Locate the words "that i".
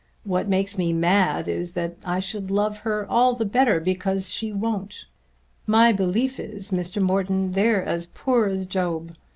1.73-2.17